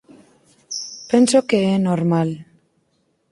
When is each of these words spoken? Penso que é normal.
Penso 1.11 1.37
que 1.49 1.59
é 1.75 1.75
normal. 1.89 2.29